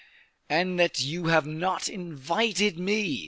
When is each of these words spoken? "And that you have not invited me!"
"And 0.49 0.79
that 0.79 0.99
you 1.01 1.27
have 1.27 1.45
not 1.45 1.87
invited 1.87 2.79
me!" 2.79 3.19